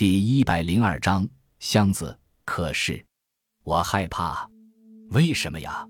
[0.00, 1.28] 第一百零二章
[1.58, 2.18] 箱子。
[2.46, 3.04] 可是，
[3.64, 4.48] 我害怕。
[5.10, 5.86] 为什么呀？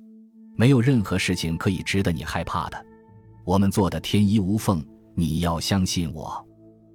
[0.56, 2.86] 没有任何事情可以值得你害怕的。
[3.44, 4.84] 我们做的天衣无缝，
[5.14, 6.44] 你要相信我。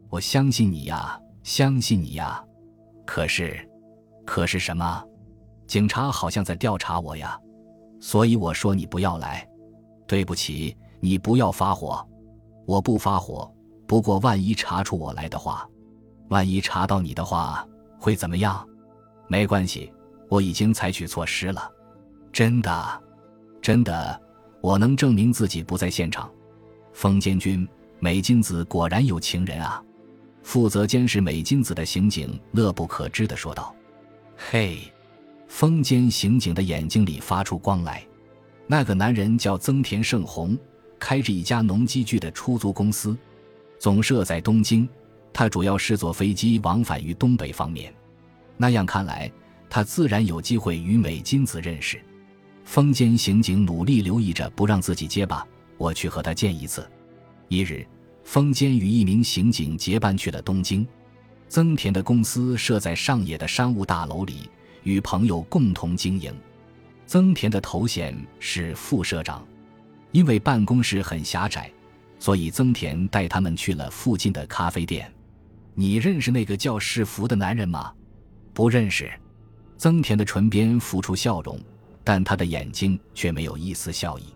[0.09, 2.43] 我相信你呀，相信你呀。
[3.05, 3.66] 可是，
[4.25, 5.02] 可是什么？
[5.68, 7.39] 警察好像在调查我呀。
[8.02, 9.47] 所以我说你不要来。
[10.05, 12.05] 对不起，你不要发火。
[12.66, 13.50] 我不发火。
[13.88, 15.66] 不过万一查出我来的话。
[16.30, 17.68] 万一查到你的话，
[18.00, 18.68] 会怎么样？
[19.28, 19.92] 没关系，
[20.29, 21.71] 我已经采取措施了。
[22.32, 23.04] 真的，
[23.61, 24.21] 真的，
[24.61, 26.30] 我能证明自己不在现场。
[26.93, 27.68] 风间君，
[28.00, 29.82] 美金子果然有情人啊！
[30.43, 33.75] 负责监视美金子的刑警乐不可支地说道
[34.38, 34.80] ：“嘿！”
[35.47, 38.05] 风间刑警的眼睛里发出光来。
[38.67, 40.58] 那个男人叫增田胜宏，
[41.00, 43.17] 开着一家农机具的出租公司，
[43.80, 44.88] 总设在东京。
[45.38, 47.94] 他主要是坐飞机往返于东北方面，
[48.56, 49.30] 那样看来，
[49.70, 52.02] 他自然有机会与美金子认识。
[52.64, 55.45] 风间刑警努力留意着，不让自己结巴。
[55.75, 56.89] 我去和他见一次。
[57.50, 57.86] 一日，
[58.23, 60.88] 风间与一名刑警结伴去了东京。
[61.49, 64.49] 增田的公司设在上野的商务大楼里，
[64.83, 66.33] 与朋友共同经营。
[67.05, 69.45] 增田的头衔是副社长，
[70.14, 71.70] 因为办公室很狭窄，
[72.20, 75.11] 所以增田带他们去了附近的咖啡店。
[75.77, 77.93] 你认识那个叫世福的男人吗？
[78.53, 79.11] 不认识。
[79.77, 81.59] 增田的唇边浮出笑容，
[82.01, 84.33] 但他的眼睛却没有一丝笑意。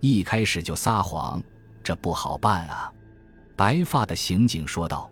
[0.00, 1.42] 一开始就撒谎，
[1.84, 2.90] 这不好办啊！
[3.54, 5.10] 白发的刑警说道：“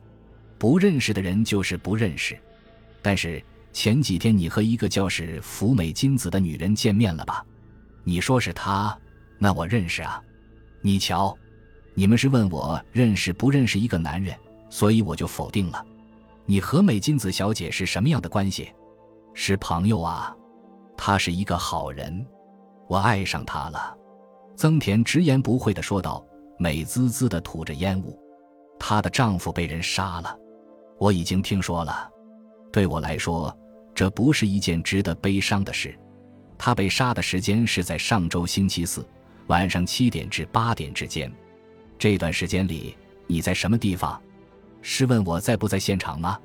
[0.56, 2.34] 不认识的人就是不认识。
[3.02, 7.44] 但是前几天你和一个叫是福美金子的女人见面了吧？
[8.04, 8.98] 你说是她，
[9.36, 10.22] 那我认识啊。
[10.80, 11.36] 你瞧，
[11.92, 14.34] 你们是问我认识不认识一个男人？”
[14.70, 15.84] 所以我就否定了。
[16.44, 18.72] 你和美金子小姐是什么样的关系？
[19.34, 20.34] 是朋友啊。
[20.96, 22.26] 她是一个好人，
[22.88, 23.96] 我爱上她了。
[24.56, 26.24] 曾田直言不讳地说道，
[26.58, 28.18] 美滋滋地吐着烟雾。
[28.80, 30.36] 她的丈夫被人杀了，
[30.98, 32.10] 我已经听说了。
[32.72, 33.56] 对我来说，
[33.94, 35.96] 这不是一件值得悲伤的事。
[36.56, 39.06] 她被杀的时间是在上周星期四
[39.46, 41.32] 晚上七点至八点之间。
[41.96, 42.96] 这段时间里，
[43.28, 44.20] 你在什么地方？
[44.82, 46.38] 是问我在不在现场吗？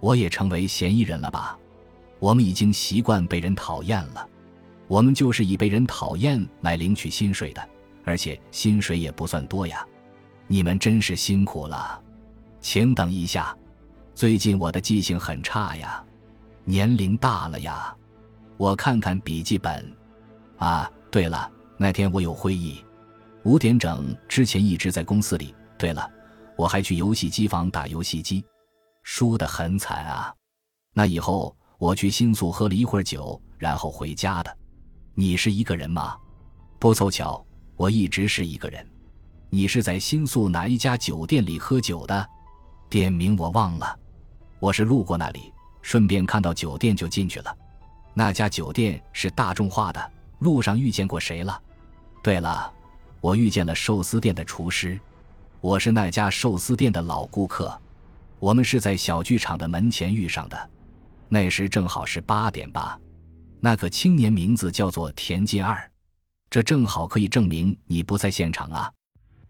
[0.00, 1.58] 我也成为嫌疑人了吧？
[2.18, 4.28] 我们已经习惯被人讨厌了，
[4.88, 7.68] 我们就是以被人讨厌来领取薪水的，
[8.04, 9.86] 而且薪水也不算多呀。
[10.46, 12.00] 你们真是辛苦了，
[12.60, 13.56] 请等一下。
[14.14, 16.02] 最近我的记性很差呀，
[16.64, 17.94] 年龄大了呀。
[18.56, 19.92] 我看看笔记本。
[20.56, 22.82] 啊，对了，那天我有会议，
[23.42, 25.54] 五点整之前一直在公司里。
[25.76, 26.10] 对了。
[26.56, 28.44] 我还去游戏机房打游戏机，
[29.02, 30.34] 输得很惨啊！
[30.92, 34.58] 那以后我去新宿喝了一会儿酒，然后回家的。
[35.14, 36.16] 你是一个人吗？
[36.78, 37.44] 不凑巧，
[37.76, 38.86] 我一直是一个人。
[39.50, 42.28] 你是在新宿哪一家酒店里喝酒的？
[42.88, 43.98] 店名我忘了。
[44.58, 45.52] 我是路过那里，
[45.82, 47.56] 顺便看到酒店就进去了。
[48.14, 50.12] 那家酒店是大众化的。
[50.38, 51.62] 路上遇见过谁了？
[52.22, 52.72] 对了，
[53.20, 54.98] 我遇见了寿司店的厨师。
[55.60, 57.76] 我是那家寿司店的老顾客，
[58.38, 60.70] 我们是在小剧场的门前遇上的，
[61.28, 62.98] 那时正好是八点吧。
[63.58, 65.90] 那个青年名字叫做田进二，
[66.50, 68.92] 这正好可以证明你不在现场啊。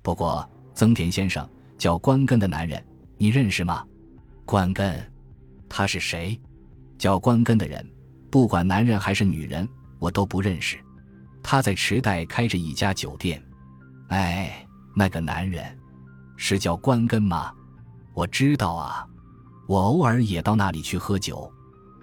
[0.01, 1.47] 不过增田先生
[1.77, 2.83] 叫关根的男人，
[3.19, 3.85] 你认识吗？
[4.45, 5.13] 关根，
[5.69, 6.41] 他是谁？
[6.97, 7.85] 叫关根的人，
[8.31, 9.69] 不管男人还是女人，
[9.99, 10.79] 我都不认识。
[11.43, 13.43] 他在池袋开着一家酒店。
[14.09, 15.77] 哎，那个男人。
[16.37, 17.53] 是叫关根吗？
[18.15, 19.07] 我知道啊，
[19.67, 21.51] 我偶尔也到那里去喝酒。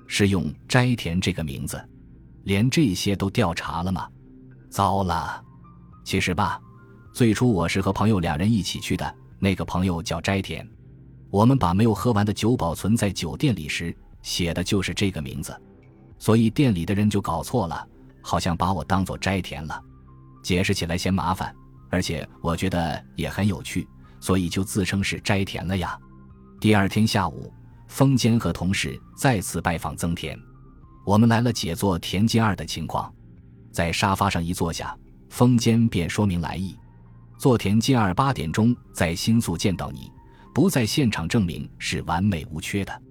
[0.05, 1.83] 是用斋田这个名字，
[2.43, 4.07] 连这些都调查了吗？
[4.69, 5.41] 糟了！
[6.03, 6.59] 其实吧，
[7.13, 10.67] 最初我是和朋友两人一起去的，那个朋友叫斋田。
[11.31, 15.59] 我们把没有喝完的酒保存在酒店里时，写的就是这个名字，
[16.19, 17.87] 所以店里的人就搞错了，
[18.21, 19.81] 好像把我当做斋田了。
[20.43, 21.55] 解释起来嫌麻烦，
[21.89, 23.87] 而且我觉得也很有趣。
[24.23, 25.99] 所以就自称是斋田了呀。
[26.57, 27.53] 第二天下午，
[27.89, 30.39] 风间和同事再次拜访增田，
[31.05, 33.13] 我们来了解作田金二的情况。
[33.69, 34.97] 在沙发上一坐下，
[35.27, 36.73] 风间便说明来意：
[37.37, 40.09] 做田金二八点钟在新宿见到你，
[40.53, 43.01] 不在现场证明是完美无缺的。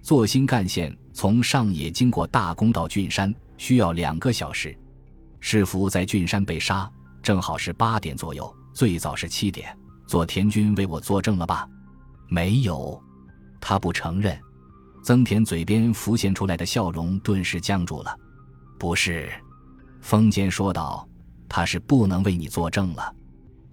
[0.00, 4.74] 坐新干线从上野经过大宫到郡山需要两个小时。
[5.40, 6.90] 师傅在郡山被杀，
[7.22, 9.76] 正好是八点左右，最早是七点。
[10.06, 11.68] 做田军为我作证了吧？
[12.28, 13.00] 没有，
[13.60, 14.38] 他不承认。
[15.02, 18.18] 曾田嘴边浮现出来的笑容顿时僵住了。
[18.78, 19.30] 不是，
[20.00, 21.06] 风间说道
[21.48, 23.14] ：“他是不能为你作证了。”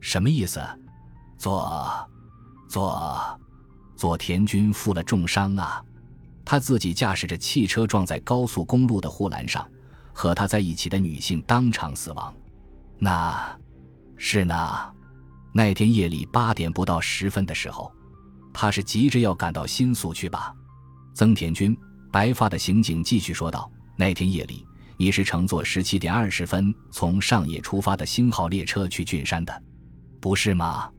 [0.02, 0.62] 什么意思？
[1.38, 2.10] 做，
[2.68, 3.40] 做，
[3.96, 5.84] 做田军负了重伤啊！
[6.44, 9.66] 他自己驾驶着汽车撞在高速公路的护栏上，
[10.12, 12.34] 和他在一起的女性当场死亡。
[12.98, 13.58] 那，
[14.18, 14.94] 是呢。
[15.54, 17.92] 那天夜里八点不到十分的时候，
[18.54, 20.54] 他是急着要赶到新宿去吧？
[21.14, 21.78] 曾田君，
[22.12, 24.66] 白发的刑警继续说道：“那天夜里，
[24.96, 29.64] 你是乘坐十七点二十分从上野出发的星号列车去郡山的，
[30.22, 30.90] 不是吗？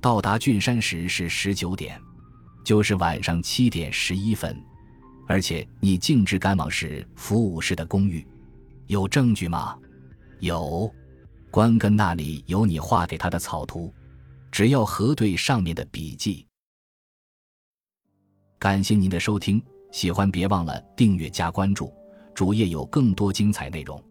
[0.00, 2.00] 到达郡山时是十九点，
[2.64, 4.58] 就是晚上七点十一分。
[5.28, 8.26] 而且你径直赶往是福武士的公寓，
[8.86, 9.76] 有证据吗？
[10.38, 10.90] 有。”
[11.50, 13.92] 关根那里有你画给他的草图，
[14.52, 16.46] 只要核对上面的笔记。
[18.58, 19.60] 感谢您的收听，
[19.90, 21.92] 喜欢别忘了订阅加关注，
[22.34, 24.02] 主页有更多精彩内容。